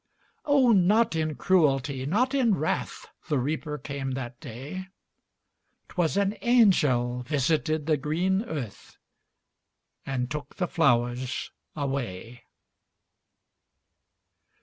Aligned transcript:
O, 0.45 0.71
not 0.71 1.15
in 1.15 1.35
cruelty, 1.35 2.07
not 2.07 2.33
in 2.33 2.55
wrath, 2.55 3.05
The 3.29 3.37
Reaper 3.37 3.77
came 3.77 4.13
that 4.13 4.39
day; 4.39 4.87
'Twas 5.89 6.17
an 6.17 6.35
angel 6.41 7.21
visited 7.21 7.85
the 7.85 7.97
green 7.97 8.43
earth, 8.45 8.97
And 10.03 10.31
took 10.31 10.55
the 10.55 10.67
flowers 10.67 11.51
away. 11.75 12.45